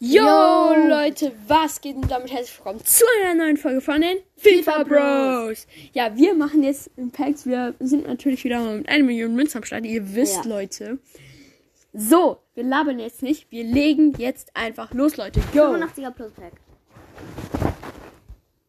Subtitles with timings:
[0.00, 0.88] Yo, Yo.
[0.88, 5.66] Leute, was geht und damit herzlich willkommen zu einer neuen Folge von den FIFA Bros.
[5.92, 7.46] Ja, wir machen jetzt Impacts.
[7.46, 9.84] Wir sind natürlich wieder mal mit einer Million Münzen am Start.
[9.84, 10.50] Ihr wisst, Ja.
[10.50, 10.98] Leute.
[11.92, 13.50] So, wir labern jetzt nicht.
[13.50, 15.40] Wir legen jetzt einfach los, Leute.
[15.52, 15.58] Go.
[15.74, 16.52] 85er Plus Pack.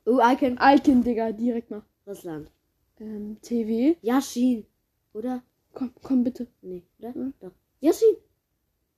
[0.05, 0.57] Oh, Icon.
[0.59, 1.83] Icon, Digga, direkt mal.
[2.07, 2.49] Russland.
[2.99, 3.95] Ähm, TV.
[4.01, 4.65] Yashin.
[5.13, 5.43] Oder?
[5.73, 6.47] Komm, komm bitte.
[6.63, 7.13] Nee, oder?
[7.13, 7.33] Hm?
[7.39, 7.51] Doch.
[7.81, 8.15] Yashin.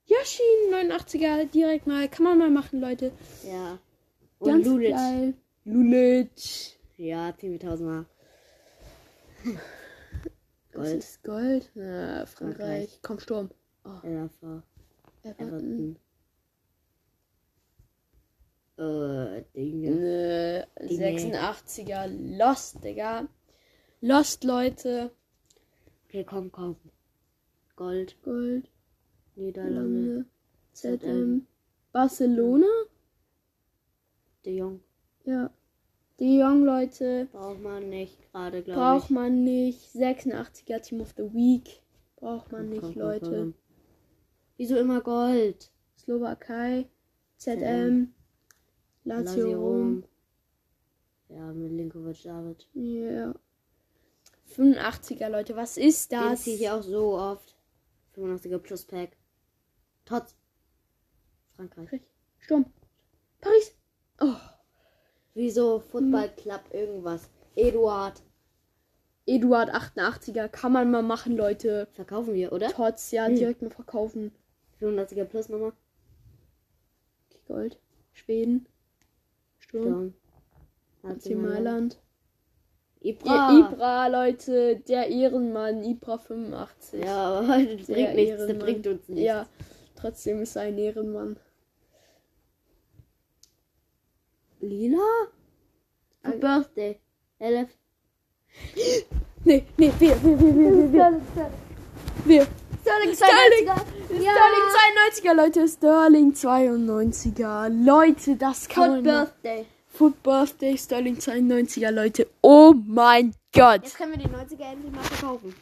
[0.06, 2.08] Yashin, 89er, direkt mal.
[2.08, 3.12] Kann man mal machen, Leute.
[3.46, 3.78] Ja.
[4.38, 4.90] Und Ganz Lulic.
[4.90, 5.34] geil.
[5.64, 6.78] Lulic.
[6.96, 8.06] Ja, 10.000 Mal.
[10.74, 10.98] Das Gold.
[11.04, 11.70] ist Gold.
[11.74, 12.56] Na, Frankreich.
[12.56, 12.98] Frankreich.
[13.02, 13.50] Komm, Sturm.
[13.84, 14.06] Oh.
[14.06, 14.62] Everton.
[15.22, 15.96] Everton.
[18.78, 20.66] Äh, Dinge.
[20.80, 21.18] Dinge.
[21.18, 22.06] 86er.
[22.38, 23.28] Lost, Digga.
[24.00, 25.10] Lost, Leute.
[26.06, 26.76] Okay, komm, komm.
[27.76, 28.16] Gold.
[28.22, 28.70] Gold.
[29.34, 30.24] Niederlande.
[30.72, 30.98] ZM.
[30.98, 31.38] ZM.
[31.90, 32.86] Barcelona?
[34.40, 34.80] De Jong.
[35.24, 35.50] Ja.
[36.16, 37.28] De Jong, Leute.
[37.32, 39.10] Braucht man nicht gerade, glaube Braucht ich.
[39.10, 39.94] man nicht.
[39.94, 41.82] 86er Team of the Week.
[42.16, 43.30] Braucht man nicht, komm, komm, Leute.
[43.30, 43.54] komm.
[44.56, 45.70] Wieso immer Gold?
[45.98, 46.88] Slowakei.
[47.38, 47.58] ZM.
[47.58, 48.08] ZM.
[49.04, 50.04] Lazio Rom.
[51.28, 52.68] Ja, mit Linkovic David.
[52.74, 53.34] Ja.
[54.56, 55.56] 85er, Leute.
[55.56, 56.42] Was ist Den das?
[56.42, 57.56] ziehe ich auch so oft.
[58.14, 59.16] 85er Plus Pack.
[60.04, 60.34] Trotz.
[61.56, 62.00] Frankreich.
[62.38, 62.66] Sturm.
[63.40, 63.74] Paris.
[64.20, 64.34] Oh.
[65.34, 66.28] Wieso Football.
[66.36, 67.30] Club irgendwas?
[67.56, 68.22] Eduard.
[69.26, 70.48] Eduard 88er.
[70.48, 71.88] Kann man mal machen, Leute.
[71.92, 72.68] Verkaufen wir, oder?
[72.70, 73.36] Tots, ja, Hm.
[73.36, 74.32] direkt mal verkaufen.
[74.80, 75.72] 85er Plus nochmal.
[77.46, 77.78] Gold.
[78.12, 78.66] Schweden.
[79.58, 80.14] Sturm.
[80.98, 81.12] Sturm.
[81.12, 81.98] AC Mailand.
[83.00, 83.34] Ibra.
[83.34, 84.76] Ja, Ibra, Leute.
[84.88, 85.82] Der Ehrenmann.
[85.82, 87.02] Ibra 85.
[87.04, 88.46] Ja, aber das Der bringt nichts.
[88.46, 89.24] Der bringt uns nichts.
[89.24, 89.46] Ja,
[90.02, 91.36] trotzdem ist er ein Ehrenmann.
[94.60, 94.98] Lila?
[96.22, 97.00] Ein- Birthday.
[97.38, 97.68] LF.
[99.44, 101.50] Nee, nee, wir, wir, wir, wir, wir, wir.
[102.24, 102.46] Wir.
[102.82, 103.68] Sterling Sterling.
[103.68, 103.84] 92er.
[104.06, 104.66] Sterling
[105.22, 105.68] 92er, Leute.
[105.68, 107.84] Sterling 92er.
[107.84, 109.66] Leute, das kann Foot man Birthday.
[109.88, 112.26] Foot Birthday Sterling 92er, Leute.
[112.40, 113.82] Oh mein Gott.
[113.84, 115.54] Jetzt können wir die 90er endlich mal verkaufen.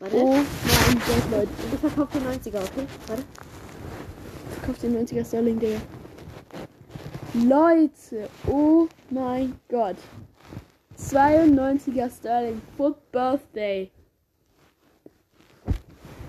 [0.00, 0.16] Warte.
[0.16, 1.48] Oh mein Gott, Leute.
[1.72, 2.86] Ich verkaufe die 90er, okay?
[3.06, 3.22] Warte.
[4.54, 5.80] Verkauft den 90er Sterling, Digga.
[7.34, 9.96] Leute, oh mein Gott.
[10.98, 12.62] 92er Sterling.
[12.78, 13.92] Foot Birthday.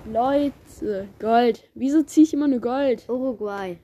[0.04, 1.64] Leute, Gold.
[1.74, 3.08] Wieso ziehe ich immer nur Gold?
[3.08, 3.78] Uruguay.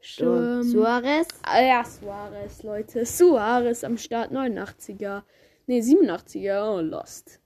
[0.00, 0.62] Sturm.
[0.64, 1.28] Suarez.
[1.44, 3.06] Ah ja, Suarez, Leute.
[3.06, 5.22] Suarez am Start 89er.
[5.66, 6.76] Ne, 87er.
[6.76, 7.40] Oh, Lost.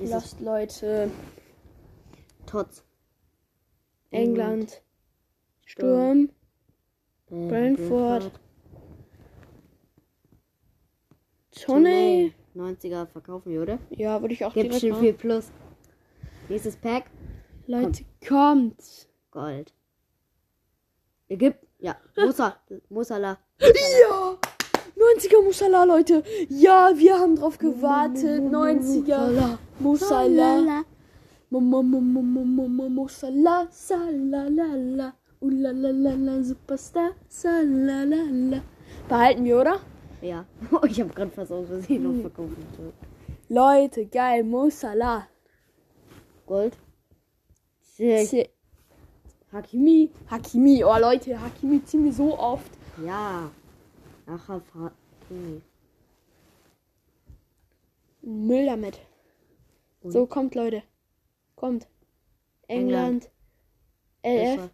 [0.00, 1.10] Lost, Leute.
[2.46, 2.84] Tots.
[4.10, 4.82] England.
[5.64, 6.30] Sturm.
[7.30, 8.30] Äh, Brentford.
[11.50, 12.34] Toney.
[12.54, 13.78] 90er verkaufen wir, oder?
[13.90, 15.50] Ja, würde ich auch Gibt direkt viel Plus.
[16.48, 17.10] Nächstes Pack.
[17.66, 19.08] Leute, kommt.
[19.30, 19.74] Gold.
[21.28, 21.66] Ägypten.
[21.78, 21.96] Ja.
[22.16, 22.56] Musa.
[22.88, 23.38] Musala.
[23.60, 24.38] Ja!
[24.96, 26.22] 90er Musala, Leute.
[26.48, 28.42] Ja, wir haben drauf gewartet.
[28.42, 30.84] 90er Musala.
[31.50, 33.66] Musala.
[33.70, 35.12] Salalala.
[35.40, 36.42] Ulalalala.
[36.42, 37.10] Superstar.
[37.28, 38.62] Salalala.
[39.08, 39.80] Behalten wir, oder?
[40.22, 40.44] Ja.
[40.88, 42.14] Ich habe gerade fast aus Versehen Hm.
[42.16, 42.56] noch verkauft.
[43.48, 44.44] Leute, geil.
[44.44, 45.26] Musala.
[46.46, 46.76] Gold.
[49.52, 50.10] Hakimi.
[50.30, 50.84] Hakimi.
[50.84, 52.70] Oh, Leute, Hakimi ziehen wir so oft.
[53.04, 53.50] Ja.
[54.26, 54.92] Nachher Fra-
[55.26, 55.62] Kimi.
[58.22, 59.00] Müll damit.
[60.00, 60.10] Und?
[60.12, 60.82] So, kommt, Leute.
[61.54, 61.86] Kommt.
[62.68, 63.30] England.
[64.24, 64.56] LF.
[64.56, 64.70] Besser.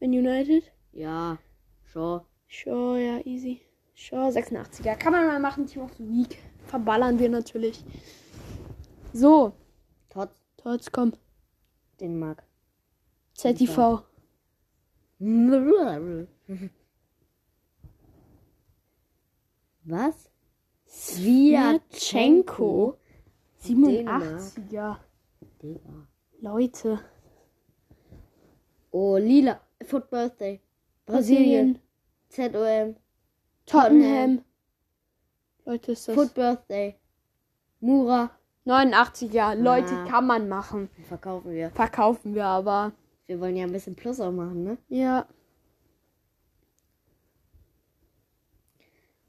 [0.00, 0.72] Man United.
[0.92, 1.38] Ja.
[1.84, 2.20] Schon.
[2.48, 3.60] Shaw, ja, easy.
[3.94, 4.96] Shaw, 86er.
[4.96, 6.38] Kann man mal machen, Team of the Week.
[6.66, 7.84] Verballern wir natürlich.
[9.12, 9.52] So,
[10.08, 10.32] Tots.
[10.56, 11.12] Tots, komm.
[12.00, 12.42] Dänemark.
[13.34, 14.02] ZTV.
[19.84, 20.30] Was?
[20.86, 22.96] Sviatchenko.
[23.64, 24.40] Dänemark.
[24.40, 24.96] 87er.
[25.62, 26.06] Digga.
[26.40, 26.98] Leute.
[28.90, 29.60] Oh, lila.
[29.86, 30.60] Foot Birthday.
[31.06, 31.78] Brasilien.
[32.28, 32.96] ZOM.
[33.66, 34.42] Tottenham.
[35.64, 36.14] Leute, ist das.
[36.14, 36.96] Foot Birthday.
[37.80, 38.30] Mura.
[38.66, 39.54] 89er.
[39.54, 40.06] Leute, Ah.
[40.08, 40.88] kann man machen.
[41.08, 41.70] Verkaufen wir.
[41.70, 42.92] Verkaufen wir aber.
[43.26, 44.78] Wir wollen ja ein bisschen Plus auch machen, ne?
[44.88, 45.26] Ja.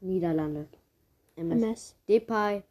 [0.04, 0.68] Niederlande.
[1.36, 1.62] MS.
[1.62, 1.96] MS.
[2.08, 2.62] Depay.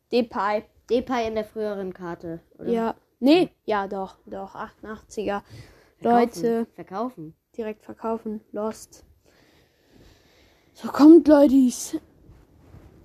[6.02, 7.34] Leute, Verkaufen.
[7.58, 8.42] direkt verkaufen.
[8.52, 9.06] Lost.
[10.74, 12.02] So kommt, Leute.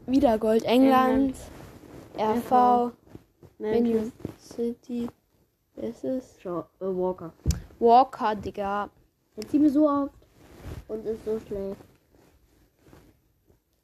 [0.06, 1.36] Wieder Gold England.
[2.16, 2.92] RV.
[3.58, 4.28] Menu Manchester.
[4.38, 5.08] City.
[5.76, 6.36] Ist es?
[6.40, 7.32] Schau, äh, Walker.
[7.78, 8.90] Walker, Digga.
[9.36, 10.14] Jetzt ziehen wir so oft.
[10.88, 11.81] Und ist so schlecht.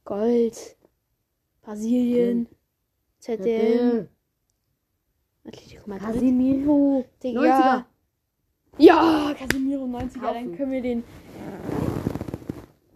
[0.05, 0.77] Gold.
[1.63, 2.49] Brasilien.
[3.19, 4.09] ZDM.
[5.47, 6.13] Atletico Madrid.
[6.15, 7.05] Casimiro.
[7.23, 7.41] Digga.
[7.41, 7.85] 90er.
[8.79, 10.33] Ja, Casemiro 90er.
[10.33, 11.05] Dann können wir den.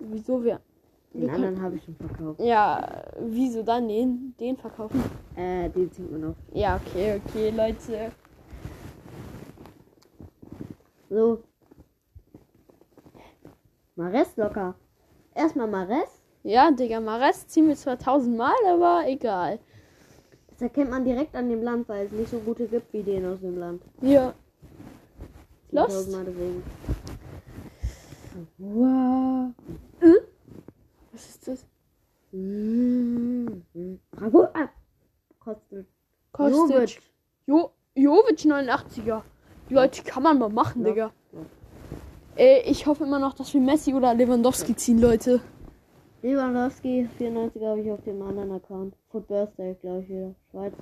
[0.01, 0.61] Wieso wir.
[1.15, 2.41] Den wir anderen habe ich schon verkauft.
[2.41, 4.35] ja, wieso dann den?
[4.39, 5.03] Den verkaufen?
[5.37, 6.37] Äh, den ziehen wir noch.
[6.53, 8.13] Ja, okay, okay, Leute.
[11.09, 11.43] So.
[13.97, 14.75] Mares locker.
[15.35, 16.18] Erstmal Mares.
[16.49, 19.59] Ja, Digga, Mares ziehen wir zwar tausendmal, aber egal.
[20.49, 23.27] Das erkennt man direkt an dem Land, weil es nicht so gute gibt wie den
[23.27, 23.83] aus dem Land.
[24.01, 24.33] Ja.
[25.73, 26.11] Lost?
[28.57, 29.51] Wow.
[31.13, 31.67] Was ist das?
[32.33, 33.65] Mhm.
[34.11, 34.45] Bravo.
[34.55, 34.71] Ah.
[35.41, 35.87] Kostet.
[36.33, 36.71] Kostic.
[36.71, 37.03] Jovic.
[37.45, 39.21] Jo Jovic 89er.
[39.69, 40.89] Leute, kann man mal machen, Ja.
[40.93, 41.13] Digga.
[41.33, 42.43] Ja.
[42.43, 45.43] Äh, ich hoffe immer noch, dass wir Messi oder Lewandowski ziehen, Leute.
[46.23, 48.95] Lewandowski, 94 habe ich auf dem anderen Account.
[49.11, 50.35] Foot Birthday, glaube ich wieder.
[50.51, 50.75] Schweiz.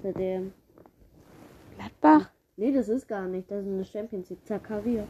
[0.00, 0.52] ZDM.
[1.76, 2.30] Gladbach.
[2.56, 3.50] Nee, das ist gar nicht.
[3.50, 4.44] Das ist eine Champions League.
[4.46, 5.04] Zakaria.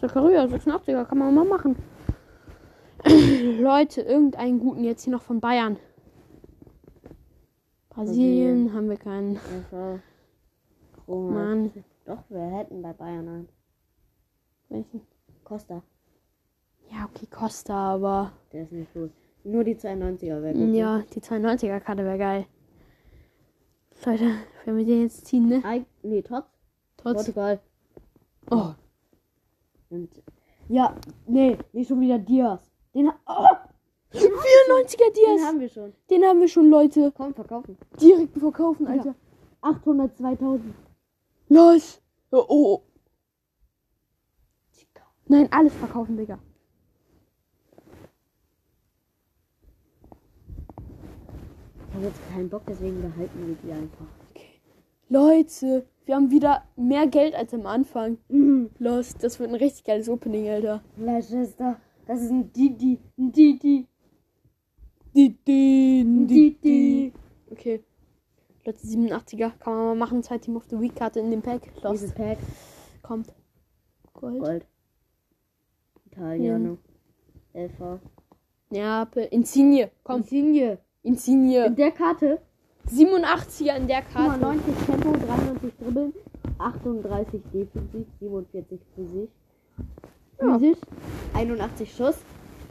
[0.00, 1.76] Zakaria 86er, kann man mal machen.
[3.60, 5.76] Leute, irgendeinen guten jetzt hier noch von Bayern.
[7.90, 8.74] Brasilien, Brasilien.
[8.74, 9.40] haben wir keinen.
[11.06, 11.32] Roma.
[11.32, 11.70] Mann.
[12.06, 13.48] Doch, wir hätten bei Bayern einen.
[14.68, 15.02] Welchen?
[15.44, 15.82] Costa.
[16.92, 18.32] Ja, okay, Costa, aber.
[18.52, 19.10] Der ist nicht gut.
[19.44, 20.74] Nur die 92er wäre gut.
[20.74, 22.46] Ja, die 92er-Karte wäre geil.
[24.04, 24.34] Leute,
[24.64, 25.64] wenn wir den jetzt ziehen, ne?
[25.64, 26.46] Eig nee, Tots.
[26.96, 27.14] Trotz.
[27.14, 27.60] Portugal.
[28.50, 28.72] Oh,
[29.90, 30.10] Und
[30.68, 30.94] ja,
[31.26, 32.60] nee, nicht schon wieder Diaz.
[32.94, 33.46] Den, oh,
[34.12, 35.42] 94er den Diaz.
[35.46, 35.92] haben wir schon.
[36.10, 37.12] Den haben wir schon, Leute.
[37.16, 37.78] Komm, verkaufen.
[38.00, 39.14] Direkt verkaufen, Alter.
[39.62, 40.74] 800, 2000.
[41.48, 42.02] Los.
[42.32, 42.82] Oh, oh.
[45.26, 46.38] Nein, alles verkaufen, Digga.
[52.02, 54.06] Ich habe jetzt keinen Bock, deswegen behalten wir die einfach.
[55.08, 58.18] Leute, wir haben wieder mehr Geld als am Anfang.
[58.28, 58.70] Mhm.
[58.80, 60.82] Los, das wird ein richtig geiles Opening, Alter.
[60.96, 61.80] Leicester.
[62.06, 62.98] Das ist ein Didi.
[63.16, 63.86] Ein Didi.
[65.14, 66.26] Die, Ein.
[66.26, 67.12] Didi.
[67.52, 67.84] Okay.
[68.64, 69.52] Leute, 87er.
[69.60, 70.24] Kann man mal machen.
[70.24, 71.70] Zwei Team of the Week Karte in dem Pack.
[71.84, 72.38] Los, Dieses Pack.
[73.02, 73.32] kommt.
[74.12, 74.40] Gold.
[74.40, 74.66] Gold.
[76.06, 76.78] Italiano.
[77.54, 78.00] LV.
[78.70, 79.28] Neapel.
[79.30, 79.92] Insigne.
[80.02, 80.22] Komm.
[80.22, 80.78] Insigne.
[81.02, 81.66] Insigne.
[81.66, 82.40] In der Karte
[82.88, 84.40] 87er in der Karte.
[84.40, 86.14] 95 Tempo, 93 Dribbeln,
[86.58, 89.30] 38 Defensiv, 47 Physisch.
[90.40, 90.58] Ja.
[90.58, 90.78] Physisch,
[91.34, 92.16] 81 Schuss,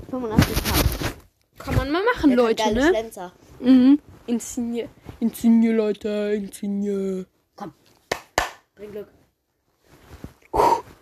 [0.09, 1.15] 85 Kampf.
[1.57, 2.89] Kann man mal machen, Leute, ne?
[2.89, 3.31] Schlenzer.
[3.59, 3.99] Mhm.
[4.27, 4.89] Insigne.
[5.19, 6.33] Insigne, Leute.
[6.35, 7.25] Insigne.
[7.55, 7.73] Komm.
[8.75, 9.07] Bring Glück.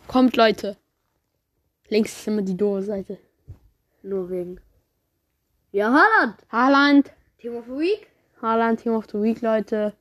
[0.08, 0.78] Kommt, Leute.
[1.90, 3.18] Links ist immer die doofe Seite.
[4.04, 4.60] Nur wegen.
[5.72, 6.36] Ja, Haaland.
[6.52, 7.12] Haaland.
[7.40, 8.10] Team of the Week.
[8.42, 9.94] Haaland, Team of the Week, Leute.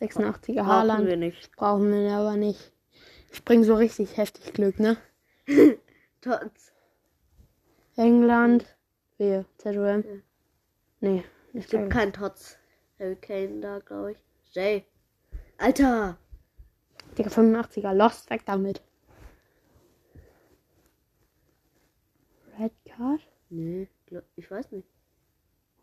[0.00, 1.06] 86er Brauchen Haaland.
[1.06, 1.50] wir nicht.
[1.56, 2.72] Brauchen wir aber nicht.
[3.32, 4.96] Ich bring so richtig heftig Glück, ne?
[6.20, 6.72] Tots.
[7.96, 8.76] England.
[9.18, 9.44] Wir.
[9.58, 10.22] ZOM.
[11.00, 12.56] Nee, nicht Es gibt keinen Tots.
[12.98, 14.18] Harry Kane da, glaube ich.
[14.52, 14.84] Jay.
[15.58, 16.16] Alter.
[17.18, 17.92] Digga, 85er.
[17.92, 18.82] Lost, weg damit.
[22.58, 23.20] Red Card?
[23.50, 24.88] Nee, gl- ich weiß nicht.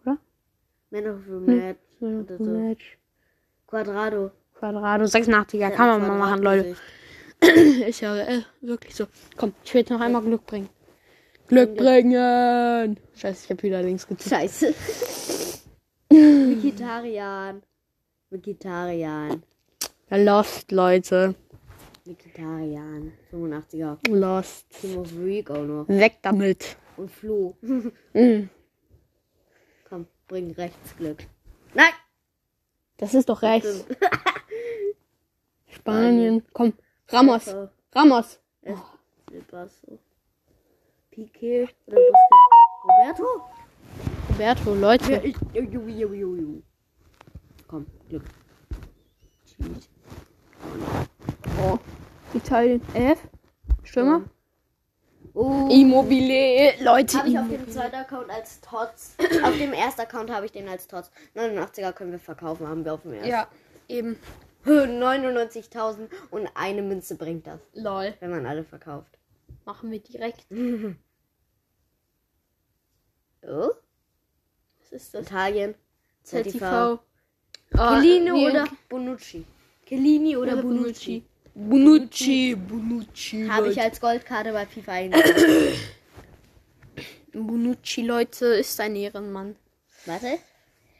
[0.02, 0.18] Oder?
[0.90, 1.80] Man of the Match.
[2.00, 2.22] Hm.
[2.22, 2.44] Oder so.
[2.44, 2.98] Match.
[3.68, 4.32] Quadrado.
[4.54, 5.06] Quadrado.
[5.06, 5.72] 86er.
[5.72, 6.76] Kann man mal machen, Leute.
[7.88, 9.08] Ist ja äh, wirklich so.
[9.38, 10.70] Komm, ich will jetzt noch einmal Glück bringen.
[11.48, 12.98] Glück bringen!
[13.14, 14.30] Scheiße, ich hab wieder links getippt.
[14.30, 14.74] Scheiße.
[16.10, 17.62] Vegetarian.
[18.30, 19.44] Vegetarian.
[20.10, 21.36] Lost, Leute.
[22.06, 23.12] Vegetarian.
[23.34, 23.98] 85er.
[24.10, 24.70] Lost.
[24.70, 25.90] Team of the Week auch noch.
[25.90, 26.78] Weg damit.
[27.02, 27.58] Und Flo.
[28.14, 28.48] Mm.
[29.90, 31.26] Komm, bring Rechtsglück.
[31.74, 31.94] Nein!
[32.98, 33.86] Das ist doch rechts.
[35.68, 36.44] Spanien.
[36.54, 36.74] Komm.
[37.10, 37.56] Ramos.
[37.92, 38.40] Ramos.
[38.62, 38.78] es-
[39.32, 39.98] Silbasso.
[41.12, 43.20] Piqué oder Busquets.
[43.20, 43.50] Roberto?
[44.30, 45.14] Roberto, Leute.
[45.28, 45.64] Ja.
[47.68, 48.24] Komm, Glück.
[49.48, 49.90] Cheat.
[51.64, 51.80] Oh.
[52.36, 52.82] Italien.
[52.94, 53.28] F.
[53.84, 54.22] Stürmer.
[55.34, 55.68] Oh.
[55.72, 56.84] Immobile.
[56.84, 57.18] Leute.
[57.18, 59.16] Habe ich auf dem zweiten Account als Tots.
[59.44, 61.12] auf dem ersten Account habe ich den als Tots.
[61.36, 63.30] 89er können wir verkaufen, haben wir auf dem ersten.
[63.30, 63.48] Ja,
[63.88, 64.18] eben.
[64.66, 68.14] 99.000 und eine Münze bringt das, Lol.
[68.20, 69.18] wenn man alle verkauft.
[69.66, 70.46] Machen wir direkt.
[73.44, 73.72] Oh?
[74.78, 75.26] Was ist das?
[75.26, 75.74] Italien.
[76.22, 76.52] ZTV.
[76.52, 77.00] ZTV.
[77.76, 79.46] Chiellini nee, oder Bonucci?
[79.88, 80.84] Chiellini oder, oder Bonucci?
[80.84, 81.26] Bonucci.
[81.54, 82.56] Bonucci.
[82.56, 83.48] Bonucci.
[83.48, 85.46] Habe ich als Goldkarte bei FIFA eingesetzt.
[87.34, 89.56] Bonucci, Leute, ist ein Ehrenmann.
[90.06, 90.40] Warte.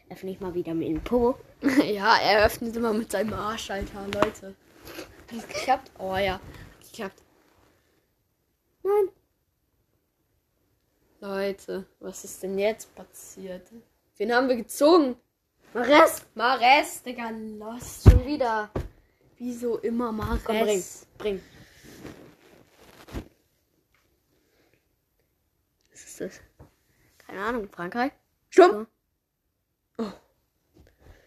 [0.10, 1.38] Öffne ich mal wieder mit dem Po.
[1.84, 4.56] ja, er öffnet immer mit seinem Arsch, Alter, Leute.
[5.32, 5.92] Hat es geklappt?
[5.98, 6.42] Oh ja, hat
[6.92, 7.22] geklappt.
[8.84, 9.10] Nein.
[11.22, 13.68] Leute, was ist denn jetzt passiert?
[14.18, 15.16] Wen haben wir gezogen?
[15.74, 16.26] Mares.
[16.36, 18.10] Mares, Digga, lost.
[18.10, 18.70] Schon wieder.
[19.44, 20.44] Wieso immer Mares?
[20.44, 20.84] Komm, bring.
[21.18, 21.42] Bring.
[25.90, 26.42] Was ist das?
[27.18, 27.68] Keine Ahnung.
[27.68, 28.12] Frankreich?
[28.52, 28.86] Sturm?
[29.98, 30.12] Oh.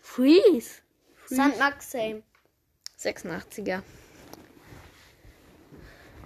[0.00, 0.82] Freeze.
[1.26, 1.58] St.
[1.58, 2.22] Maxim.
[3.00, 3.82] 86er.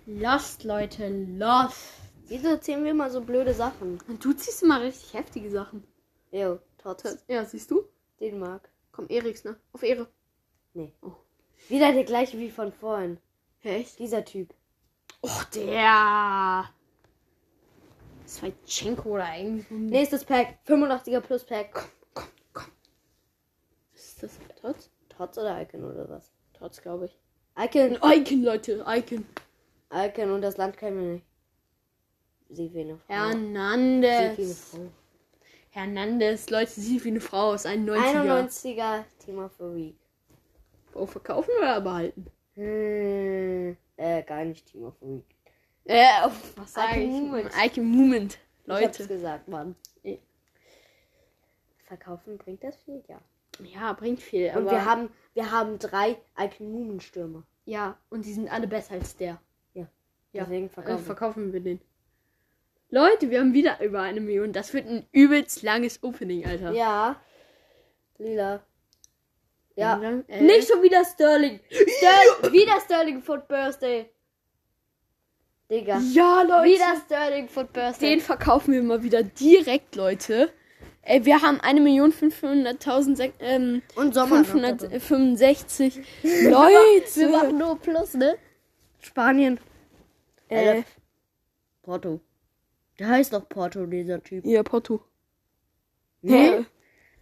[0.04, 1.95] Lost, Leute, lost.
[2.26, 3.99] Wieso erzählen wir mal so blöde Sachen?
[4.09, 5.85] Und du ziehst immer richtig heftige Sachen.
[6.33, 7.88] Jo, trotz Ja, siehst du?
[8.21, 8.68] Dänemark.
[8.92, 9.59] Komm, Eriks, ne?
[9.73, 10.07] Auf Ehre.
[11.68, 13.18] Wieder der gleiche wie von vorhin.
[13.62, 13.98] Echt?
[13.98, 14.54] Dieser Typ.
[15.22, 16.64] Och, der.
[18.24, 19.66] Zweitschenko oder ein.
[19.70, 20.58] Nächstes Pack.
[20.66, 21.88] 85er Plus Pack.
[22.14, 22.72] Komm, komm.
[23.92, 24.38] Was ist das?
[24.60, 24.90] Trotz?
[25.08, 26.30] Trotz oder Icon oder was?
[26.52, 27.18] Trotz, glaube ich.
[27.58, 27.96] Icon.
[28.02, 29.26] Ein Icon, Leute, Icon.
[29.92, 31.26] Icon und das Land kennen wir nicht.
[32.50, 33.04] Sie wie eine Frau.
[33.06, 34.70] Sie wie eine Hernandez.
[34.70, 34.90] Frau.
[35.70, 37.66] Hernandez, Leute, sieht wie eine Frau aus.
[37.66, 38.48] 91er.
[38.48, 39.96] 91er Team of the Week.
[41.07, 42.26] Verkaufen oder behalten?
[42.55, 45.25] Hm, äh, gar nicht Team of Week.
[45.85, 47.09] Äh, auf, was sag ich?
[47.09, 47.50] Movement.
[47.64, 48.38] Icon Movement.
[48.67, 49.14] Ich hab's Leute.
[49.14, 49.75] gesagt, Mann.
[51.87, 53.19] Verkaufen bringt das viel, ja.
[53.75, 54.49] Ja, bringt viel.
[54.50, 57.45] Und aber wir haben, wir haben drei Icon Movement Stürmer.
[57.64, 59.40] Ja, und die sind alle besser als der.
[59.73, 59.87] Ja.
[60.33, 61.02] Ja, Deswegen verkaufen.
[61.02, 61.02] verkaufen.
[61.02, 61.81] Äh, verkaufen wir den.
[62.90, 64.52] Leute, wir haben wieder über eine Million.
[64.52, 66.73] Das wird ein übelst langes Opening, Alter.
[66.73, 67.21] Ja.
[68.19, 68.62] Lila.
[69.78, 70.00] Ja.
[70.28, 71.61] Äh, Nicht schon wieder Sterling.
[71.70, 72.52] Sterling.
[72.52, 74.11] wieder Sterling Foot Birthday.
[75.70, 76.00] Digga.
[76.12, 76.64] Ja, Leute.
[76.75, 78.11] Wieder Sterling Foot Birthday.
[78.11, 80.50] Den verkaufen wir mal wieder direkt, Leute.
[81.02, 84.42] Ey, wir haben 1.500.000 ähm, Und Sommer.
[84.42, 84.47] noch
[84.78, 85.00] dabei.
[85.00, 86.00] 565.
[86.23, 87.28] Wir Leute.
[87.30, 88.37] machen nur Plus, ne?
[89.00, 89.58] Spanien.
[90.49, 90.82] Äh,
[91.82, 92.20] Porto.
[92.99, 94.44] Der heißt doch Porto, dieser Typ.
[94.44, 95.00] ja, Porto.
[96.20, 96.66] Nee.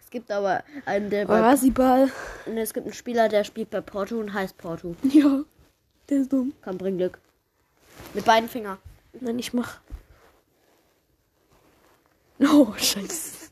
[0.06, 2.12] Es gibt aber einen, der bei, Rasibal.
[2.46, 4.94] und es gibt einen Spieler, der spielt bei Porto und heißt Porto.
[5.02, 5.40] Ja,
[6.08, 6.52] der ist dumm.
[6.62, 7.18] Komm, bring Glück.
[8.14, 8.78] Mit beiden Fingern.
[9.20, 9.80] Nein, ich mach.
[12.38, 13.48] Oh, scheiße.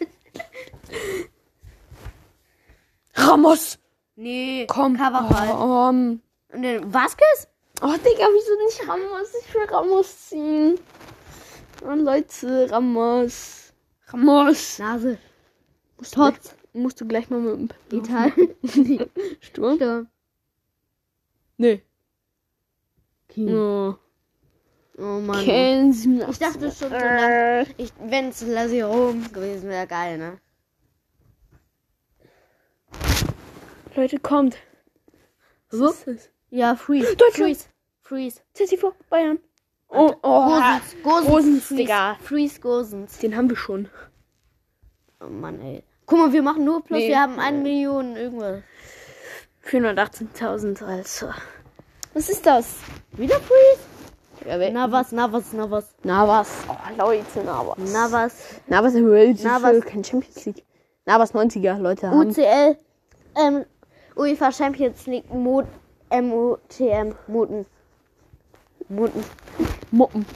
[3.14, 3.78] Ramos!
[4.14, 5.50] Nee, Komm, Carvajal.
[5.50, 6.22] Oh, um,
[6.54, 7.48] Und den Vasquez?
[7.82, 9.28] oh, Digga, wieso nicht Ramos?
[9.46, 10.78] Ich will Ramos ziehen.
[11.84, 13.74] Oh, Leute, Ramos.
[14.08, 14.78] Ramos.
[14.78, 15.18] Nase.
[15.98, 16.38] Musst du, gleich,
[16.72, 18.54] musst du gleich mal mit dem Italien.
[19.40, 19.76] Sturm?
[19.76, 20.08] Sturm.
[21.56, 21.82] Nee.
[23.28, 23.54] King.
[23.54, 23.96] Oh.
[24.98, 25.44] Oh Mann.
[25.44, 26.28] Kennen Sie mich?
[26.28, 27.66] Ich dachte schon so lange.
[27.76, 30.38] Ich, wenn es Lasierom gewesen wäre, geil, ne?
[33.94, 34.56] Leute, kommt.
[35.70, 35.86] So?
[35.86, 36.30] Was ist das?
[36.50, 37.16] Ja, Freeze.
[37.16, 37.56] Deutschland.
[37.56, 37.68] Freeze.
[38.02, 38.40] Freeze.
[38.54, 39.38] CCV, Bayern.
[39.88, 41.02] Oh, oh, Gosens.
[41.02, 41.26] Gosens.
[41.28, 41.76] Gosens, Freeze.
[41.76, 42.14] Digga.
[42.20, 43.18] Freeze Gosens.
[43.18, 43.88] Den haben wir schon.
[45.26, 45.82] Oh Mann, ey.
[46.06, 46.98] Guck mal, wir machen nur Plus.
[46.98, 47.08] Nee.
[47.08, 48.62] Wir haben eine Million irgendwas.
[49.68, 51.28] 418.000, also.
[52.14, 52.76] Was ist das?
[53.12, 53.80] Wieder Freeze?
[54.46, 55.94] Ja, Navas, Navas, Navas.
[56.04, 56.48] Navas.
[56.68, 57.76] Oh, Leute, Navas.
[57.92, 58.32] Navas.
[58.68, 59.80] Navas World Navas.
[59.84, 60.64] kein Champions League.
[61.04, 62.08] Navas 90er, Leute.
[62.08, 62.28] Haben.
[62.28, 62.76] UCL.
[63.36, 63.64] Ähm,
[64.14, 65.66] UEFA Champions League Mod.
[66.10, 67.16] MUTM.
[67.26, 67.66] Moten.
[68.88, 69.24] Moten.
[69.90, 70.26] Moppen.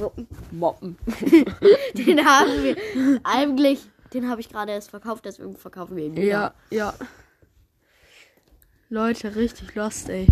[0.00, 0.28] Moten.
[0.50, 0.96] Moppen.
[1.94, 2.76] Den haben wir
[3.22, 3.88] eigentlich.
[4.12, 6.16] Den habe ich gerade erst verkauft, deswegen verkaufen wir ihn.
[6.16, 6.24] wieder.
[6.26, 6.94] Ja, ja.
[8.88, 10.26] Leute, richtig lost, ey.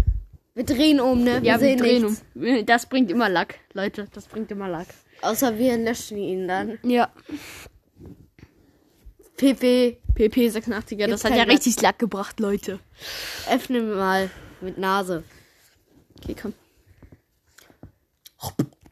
[0.54, 1.42] Wir drehen um, ne?
[1.42, 2.24] Wir Ja, wir sehen drehen nichts.
[2.34, 2.66] um.
[2.66, 4.08] Das bringt immer Lack, Leute.
[4.12, 4.88] Das bringt immer Lack.
[5.22, 6.78] Außer wir löschen ihn dann.
[6.82, 7.12] Ja.
[9.36, 9.98] PP.
[10.14, 11.48] PP 86er, das hat ja Lack.
[11.50, 12.80] richtig Lack gebracht, Leute.
[13.48, 14.30] Öffnen wir mal
[14.60, 15.22] mit Nase.
[16.20, 16.54] Okay, komm.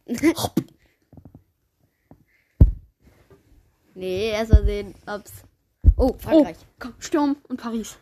[3.96, 5.32] Nee, erst mal sehen, ob's.
[5.96, 6.56] Oh, Frankreich.
[6.60, 7.96] Oh, komm, Sturm und Paris.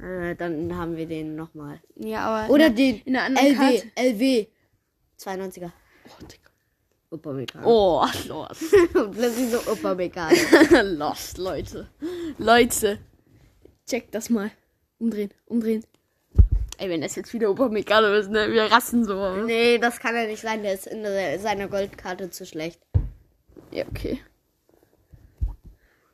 [0.00, 1.80] Äh, dann haben wir den nochmal.
[1.96, 2.54] Ja, aber.
[2.54, 3.56] Oder in den In der anderen LW.
[3.56, 3.90] Karte.
[3.96, 4.46] LW.
[5.18, 5.72] 92er.
[6.06, 6.50] Oh, Digga.
[7.10, 7.66] Upamecano.
[7.66, 8.02] Oh.
[8.94, 10.36] Und plötzlich so Upamecano.
[10.82, 11.88] lost, Leute.
[12.38, 13.00] Leute.
[13.88, 14.52] Check das mal.
[15.00, 15.82] Umdrehen, umdrehen.
[16.78, 18.52] Ey, wenn das jetzt wieder Upamecano ist, ne?
[18.52, 19.38] Wir rasten so.
[19.44, 20.62] Nee, das kann ja nicht sein.
[20.62, 21.04] Der ist in
[21.40, 22.80] seiner Goldkarte zu schlecht.
[23.72, 24.20] Ja, okay.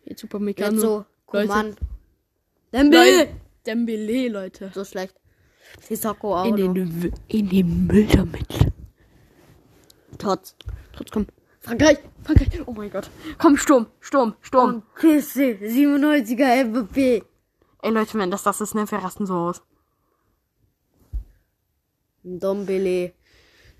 [0.06, 0.72] Jetzt Upamecano.
[0.72, 1.04] Jetzt so.
[1.26, 1.76] Coman.
[2.72, 3.28] Leute.
[3.66, 4.70] Dembele, Leute.
[4.74, 5.14] So schlecht.
[5.82, 8.46] Sissoko auch In den, W- in den Müll damit.
[10.18, 10.56] Tots.
[10.92, 11.26] Trotz, komm.
[11.60, 12.62] Frankreich, Frankreich.
[12.66, 13.10] Oh mein Gott.
[13.38, 14.74] Komm, Sturm, Sturm, Sturm.
[14.76, 17.24] Und Küsse, 97er MVP.
[17.82, 18.88] Ey, Leute, wenn das das ist, ne?
[18.90, 19.62] Wir rasten so aus.
[22.22, 23.12] Dombele.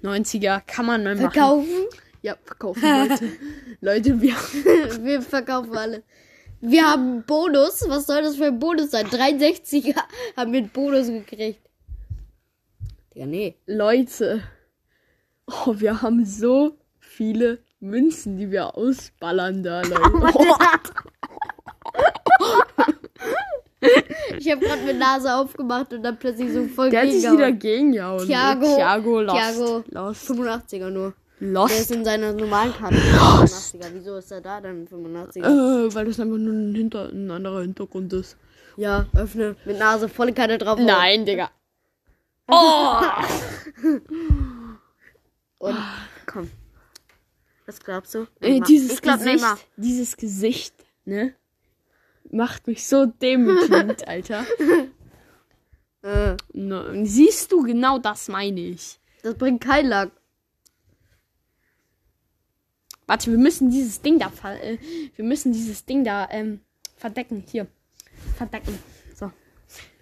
[0.03, 1.31] 90er kann man mal machen.
[1.33, 1.87] Verkaufen?
[2.27, 3.33] Ja, verkaufen, Leute.
[3.81, 4.35] Leute, wir
[5.05, 6.03] Wir verkaufen alle.
[6.61, 7.85] Wir haben Bonus.
[7.87, 9.07] Was soll das für ein Bonus sein?
[9.07, 9.95] 63er
[10.37, 11.61] haben wir einen Bonus gekriegt.
[13.15, 13.55] Ja, nee.
[13.67, 14.43] Leute.
[15.47, 20.01] Oh, wir haben so viele Münzen, die wir ausballern da, Leute.
[20.35, 20.57] Oh,
[24.37, 27.53] Ich habe gerade mit Nase aufgemacht und dann plötzlich so voll der hat sich wieder
[27.53, 28.27] gegengehauen.
[28.27, 28.75] Thiago.
[28.75, 29.37] Thiago Lost.
[29.37, 29.85] Thiago.
[29.91, 30.29] Lost.
[30.29, 31.15] 85er nur.
[31.41, 31.91] Der ist Lost.
[31.91, 33.87] in seiner normalen Karte 85er.
[33.93, 35.87] Wieso ist er da dann 85er?
[35.89, 38.37] Äh, weil das einfach nur ein, Hinter ein anderer Hintergrund ist.
[38.77, 39.57] Ja, öffne.
[39.65, 40.79] Mit Nase volle Karte drauf.
[40.79, 41.51] Nein, Digga.
[42.49, 43.01] Oh!
[45.59, 45.77] Und
[46.27, 46.51] komm.
[47.67, 48.27] Was glaubst du?
[48.41, 49.59] Ey, dieses ich glaub Gesicht, Neymar.
[49.77, 50.75] dieses Gesicht,
[51.05, 51.35] ne?
[52.31, 54.45] Macht mich so demütigend, Alter.
[56.03, 59.01] Äh, No, siehst du, genau das meine ich.
[59.25, 60.11] das bringt kein Lack.
[63.07, 64.79] Warte, wir müssen dieses Ding da äh,
[65.15, 66.61] wir müssen dieses Ding da ähm,
[66.97, 67.45] verdecken.
[67.47, 67.69] Hier.
[68.37, 68.79] Verdecken.
[69.15, 69.31] So.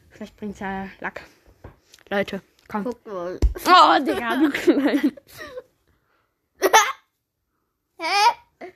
[0.08, 1.22] Vielleicht bringt's ja Lack.
[2.08, 2.84] Leute, komm.
[2.84, 3.38] Guck mal.
[3.66, 5.12] Oh, Digga, du klein.
[7.98, 8.70] Hä?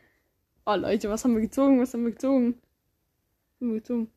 [0.66, 1.80] Oh, Leute, was haben wir gezogen?
[1.80, 2.60] Was haben wir gezogen?
[3.52, 4.12] Was haben wir gezogen?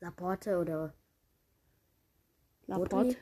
[0.00, 0.94] Laporte oder
[2.66, 3.16] Laporte.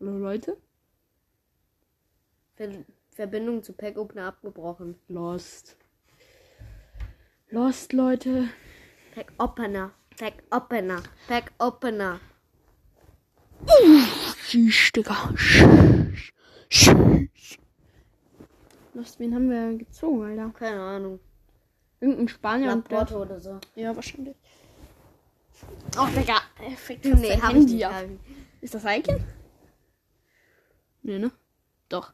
[0.00, 0.56] Hallo, Leute?
[2.54, 2.84] Ver
[3.18, 4.94] Verbindung zu Pack Opener abgebrochen.
[5.08, 5.76] Lost.
[7.50, 8.48] Lost, Leute.
[9.12, 9.90] Pack Opener.
[10.16, 11.02] Pack Opener.
[11.26, 12.20] Pack Opener.
[14.46, 15.34] Tschüss, Digga.
[16.70, 17.58] Tschüss.
[18.94, 20.56] Lost, wen haben wir gezogen, Alter?
[20.56, 21.18] Keine Ahnung.
[21.98, 22.88] Irgendein Spanier und.
[22.88, 23.58] Laporte oder so.
[23.74, 24.36] Ja, wahrscheinlich.
[25.98, 26.40] Oh, Digga.
[26.76, 28.20] Fickt Nee, hab Handy ich nicht.
[28.60, 29.24] Ist das Icon?
[31.02, 31.32] Nee, ne?
[31.88, 32.12] Doch.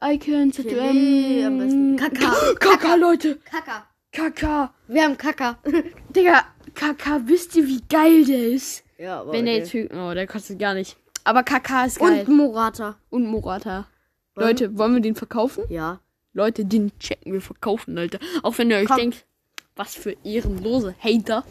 [0.00, 1.96] Icon, Chili, am besten.
[1.96, 2.54] Kaka.
[2.60, 3.38] Kaka, Leute.
[3.44, 3.84] Kaka.
[4.12, 4.72] Kaka.
[4.86, 5.58] Wir haben Kaka.
[6.14, 8.84] Digga, Kaka, wisst ihr, wie geil der ist?
[8.96, 9.82] ja, aber Wenn der okay.
[9.82, 9.94] jetzt...
[9.94, 10.96] Oh, der kostet gar nicht.
[11.24, 12.24] Aber Kaka ist geil.
[12.28, 12.96] Und Morata.
[13.10, 13.88] Und Morata.
[14.36, 15.64] Leute, wollen wir den verkaufen?
[15.68, 16.00] Ja.
[16.32, 18.20] Leute, den checken wir verkaufen, Alter.
[18.44, 18.98] Auch wenn ihr euch Komm.
[18.98, 19.26] denkt,
[19.74, 21.44] was für ehrenlose Hater.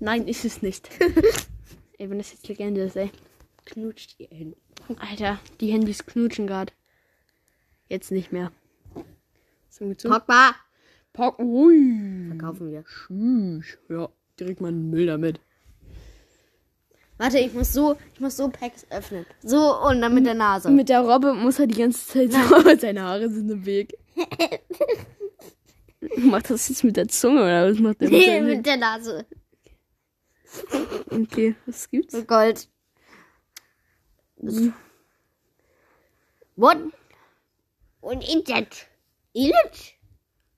[0.00, 0.88] Nein, ist es nicht.
[1.98, 3.12] ey, wenn das jetzt Legende ist, ey.
[3.64, 4.56] Knutscht ihr hin.
[4.98, 6.72] Alter, die Handys knutschen gerade.
[7.92, 8.50] Jetzt nicht mehr.
[9.78, 10.54] Pogba.
[11.12, 11.38] Pock.
[11.38, 12.28] Ui.
[12.28, 12.84] Verkaufen wir.
[12.84, 13.76] Tschüss.
[13.90, 14.08] Ja,
[14.40, 15.40] direkt mal einen Müll damit.
[17.18, 19.26] Warte, ich muss so, ich muss so Packs öffnen.
[19.42, 20.70] So und dann mit der Nase.
[20.70, 22.38] Mit der Robbe muss er die ganze Zeit so.
[22.80, 23.98] Seine Haare sind im Weg.
[26.16, 29.26] macht das jetzt mit der Zunge oder was macht der mit Nee, mit der Nase.
[31.10, 32.14] Okay, was gibt's?
[32.14, 32.68] Mit Gold.
[36.56, 36.78] What?
[38.02, 38.88] Und Internet.
[39.32, 39.98] Illich?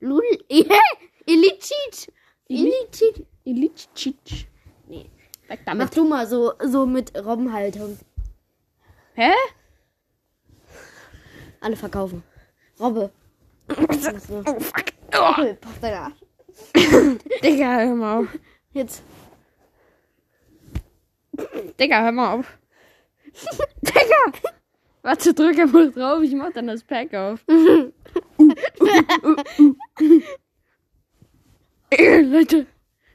[0.00, 0.22] Lul.
[1.26, 2.12] Illicit.
[2.48, 3.26] Illicit.
[3.44, 4.46] Ilitschitsch.
[4.88, 5.10] Nee.
[5.48, 5.96] Weg Mach damit.
[5.96, 7.98] du mal so, so mit Robbenhaltung.
[9.14, 9.30] Hä?
[11.60, 12.22] Alle verkaufen.
[12.80, 13.10] Robbe.
[13.68, 14.84] Oh, fuck.
[15.12, 16.14] Oh, pass deine Arsch.
[17.42, 18.28] Digga, hör mal auf.
[18.72, 19.02] Jetzt.
[21.78, 22.58] Digga, hör mal auf.
[23.82, 24.50] Digga!
[25.04, 27.44] Warte, drück einfach drauf, ich mach dann das Pack auf.
[31.90, 32.66] Äh, Leute,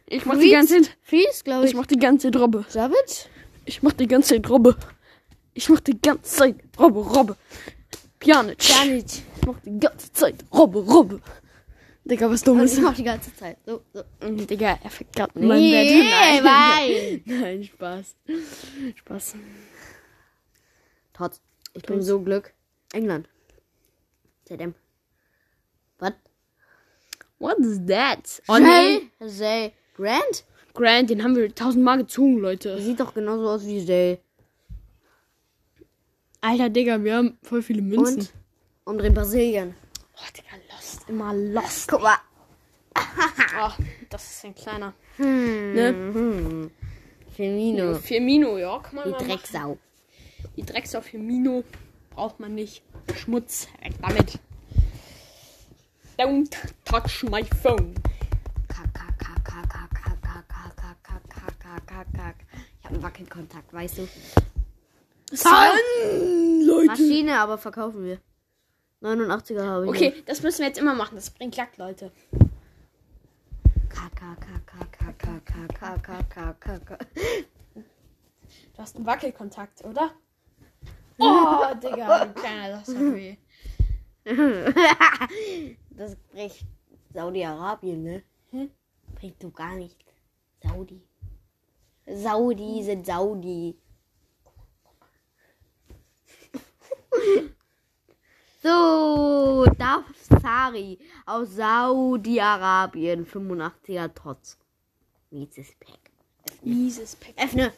[0.08, 1.76] ich mach die ganze Zeit, Freeze, glaube ich ich.
[1.78, 2.66] mach die ganze Zeit Robbe.
[2.70, 3.26] Savage?
[3.66, 4.76] Ich mach die ganze Zeit Robbe.
[5.54, 7.36] Ich mach die ganze Zeit Robbe, Robbe.
[8.20, 8.58] Pjanic.
[8.86, 9.22] Nicht.
[9.42, 11.20] Ich mach die ganze Zeit Robbe, Robbe.
[12.06, 12.74] Digga, was dummes.
[12.78, 13.58] ich mach die ganze Zeit.
[13.66, 14.04] So, so.
[14.26, 16.44] Mm, Digga, er fickt grad in Nee, mein Bett.
[16.44, 17.22] nein.
[17.42, 18.16] Nein, Spaß.
[18.96, 19.36] Spaß.
[21.14, 21.42] Trotz.
[21.74, 22.54] Ich bin so Glück.
[22.94, 23.30] England.
[24.46, 24.74] ZM.
[26.00, 26.14] Was?
[27.38, 28.42] What is that?
[28.48, 29.10] Oh Jay?
[29.20, 29.28] nee.
[29.28, 29.74] Jay.
[29.96, 30.44] Grant?
[30.74, 32.82] Grant, den haben wir tausendmal gezogen, Leute.
[32.82, 34.20] Sieht doch genauso aus wie Jay.
[36.42, 38.20] Alter, Digga, wir haben voll viele Münzen.
[38.20, 38.34] Und?
[38.86, 39.76] Umdrehen Brasilien.
[40.16, 41.10] Oh, Digga, lost.
[41.10, 41.88] Immer lost.
[41.88, 42.18] Guck mal.
[43.62, 43.72] Oh,
[44.10, 44.94] das ist ein kleiner.
[45.18, 45.74] Hm.
[45.74, 45.88] Ne?
[45.90, 46.72] Hm.
[47.36, 47.96] Firmino.
[47.96, 49.80] Firmino, ja, kann man Die mal machen.
[50.56, 51.64] Die Drecksau Mino
[52.10, 52.84] braucht man nicht.
[53.16, 54.40] Schmutz, weg damit.
[56.18, 56.50] Don't
[56.84, 57.94] touch my phone.
[62.80, 64.08] Ich habe einen Wackelkontakt, weißt du?
[65.32, 65.52] Sun,
[66.66, 66.88] Leute.
[66.88, 68.20] Maschine, aber verkaufen wir.
[69.02, 69.90] 89er habe ich.
[69.90, 71.16] Okay, das müssen wir jetzt immer machen.
[71.16, 72.12] Das bringt Lack, Leute.
[78.74, 80.12] Du hast einen Wackelkontakt, oder?
[81.20, 83.38] Oh, Digga, kleiner, das weh.
[85.92, 86.66] Das bricht
[87.14, 88.24] Saudi-Arabien, ne?
[88.52, 88.72] Hm?
[89.16, 89.98] Bringt du gar nicht.
[90.64, 91.02] Saudi.
[92.06, 93.78] Saudi sind Saudi.
[98.62, 104.58] So, Dafsari aus Saudi-Arabien, 85er Trotz.
[105.32, 106.12] Mieses Pack.
[106.62, 107.36] Mieses Pack.
[107.42, 107.72] Öffne.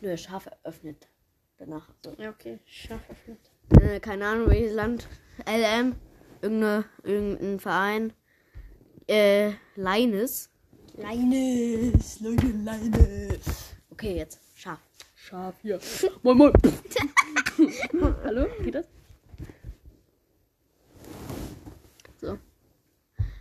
[0.00, 1.06] Nur Schafe öffnet.
[1.58, 1.88] Danach.
[2.04, 2.14] So.
[2.18, 2.58] Ja, okay.
[2.66, 3.38] Scharf öffnet.
[3.80, 5.08] Äh, keine Ahnung welches Land.
[5.46, 5.94] LM.
[6.42, 8.12] Irgende, irgendein Verein.
[9.06, 10.50] Äh, Leines.
[10.96, 13.74] Leines, Leute, Leines.
[13.90, 14.40] Okay, jetzt.
[14.54, 14.80] Schaf.
[15.14, 15.80] Scharf hier.
[16.22, 16.52] Moin, moin.
[18.24, 18.86] Hallo, geht das?
[22.20, 22.38] So.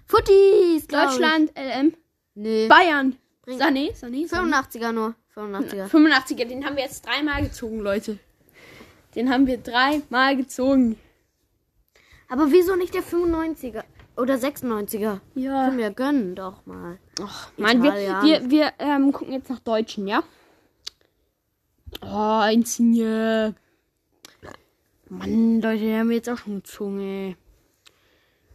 [0.06, 1.95] Futtis, Deutschland, LM.
[2.36, 2.67] Nee.
[2.67, 3.17] Bayern.
[3.46, 4.52] Bring- Sané, Sané, Sané.
[4.52, 5.16] 85er nur.
[5.36, 5.88] 85er.
[5.90, 8.18] 85er, den haben wir jetzt dreimal gezogen, Leute.
[9.16, 10.98] Den haben wir dreimal gezogen.
[12.28, 13.84] Aber wieso nicht der 95er?
[14.18, 15.20] Oder 96er?
[15.36, 15.66] Ja.
[15.66, 16.98] Können wir gönnen doch mal.
[17.22, 20.24] Ach, Mann, wir, wir, wir ähm, gucken jetzt nach Deutschen, ja?
[22.02, 23.56] Oh, Insigne.
[25.10, 27.36] Mann, Leute, den haben wir jetzt auch schon gezogen, ey.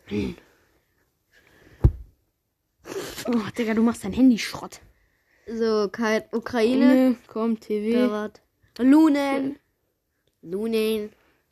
[0.07, 0.35] Hm.
[3.27, 4.81] Oh, Digga, du machst dein Handy Schrott.
[5.47, 7.11] So, kein Ukraine.
[7.11, 8.31] Ne, komm, TV.
[8.79, 9.59] Lunen.
[10.43, 11.11] Lunen.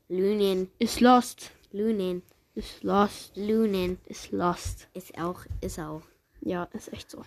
[0.08, 0.70] Lunen.
[0.78, 1.50] Ist lost.
[1.72, 2.22] Lunen.
[2.54, 3.36] Ist lost.
[3.36, 3.98] Lunen.
[4.06, 4.88] Ist lost.
[4.94, 6.02] Ist auch, ist auch.
[6.40, 7.22] Ja, ist echt so.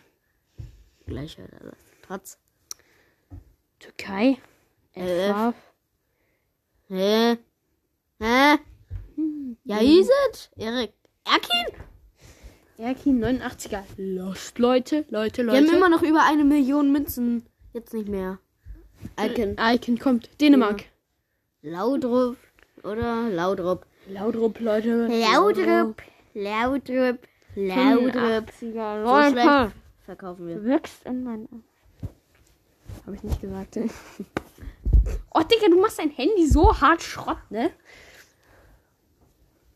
[1.06, 1.44] Gleicher.
[1.48, 1.78] das.
[2.08, 2.38] Trotz.
[3.80, 4.38] Türkei.
[4.94, 5.56] Elf.
[6.88, 7.38] Hä?
[8.20, 8.58] Hä?
[9.64, 10.50] Ja, ist es?
[10.58, 10.94] Erik.
[11.26, 11.91] Erkin?
[12.82, 13.84] Erkin 89er.
[13.98, 15.06] Lost, Leute.
[15.10, 15.76] Leute, Wir haben Leute.
[15.78, 17.46] immer noch über eine Million Münzen.
[17.74, 18.40] Jetzt nicht mehr.
[19.20, 19.56] Icon.
[19.60, 20.30] Icon kommt.
[20.42, 20.86] Dänemark.
[21.62, 22.38] Laudrup.
[22.84, 23.86] Oder Laudrup.
[24.10, 25.08] Laudrup, Leute.
[25.08, 26.02] Laudrup.
[26.34, 27.20] Laudrup.
[27.54, 28.50] Laudrup.
[28.50, 29.04] 85er.
[29.04, 29.32] So Leute.
[29.32, 29.76] schlecht.
[30.06, 30.66] Verkaufen wir.
[30.66, 31.48] Wächst in mein.
[33.06, 33.78] Habe ich nicht gesagt.
[35.36, 37.70] oh, Digga, du machst dein Handy so hart Schrott, ne?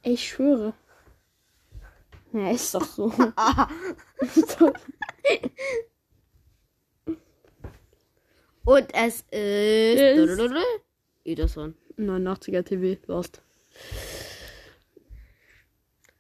[0.02, 0.74] Ich schwöre.
[2.36, 3.06] Ja, ist doch so.
[8.66, 10.02] Und es ist.
[10.02, 10.52] Ist-
[11.24, 11.76] Ederson.
[11.98, 13.42] 89er TV, lost.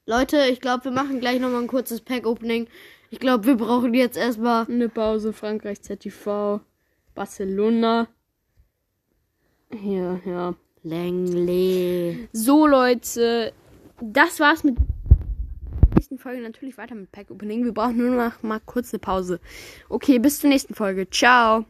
[0.06, 2.67] Leute, ich glaube, wir machen gleich nochmal ein kurzes Pack-Opening.
[3.10, 4.65] Ich glaube, wir brauchen jetzt erstmal.
[4.67, 6.62] Eine Pause, Frankreich, ZTV,
[7.13, 8.08] Barcelona.
[9.84, 10.56] Ja, ja.
[10.84, 12.30] Langley.
[12.32, 13.51] So, Leute,
[13.99, 14.78] das war's mit
[16.15, 16.41] nächsten Folge.
[16.41, 17.65] Natürlich weiter mit Pack Opening.
[17.65, 19.39] Wir brauchen nur noch mal kurz eine Pause.
[19.89, 21.10] Okay, bis zur nächsten Folge.
[21.10, 21.63] Ciao.